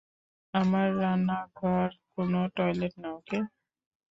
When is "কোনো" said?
2.15-2.39